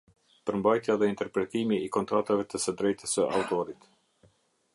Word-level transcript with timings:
Përmbajtja 0.49 0.95
dhe 1.01 1.09
interpretimi 1.11 1.79
i 1.89 1.93
kontratave 1.99 2.47
të 2.55 2.63
së 2.65 2.77
drejtës 2.81 3.17
së 3.19 3.29
autorit. 3.41 3.91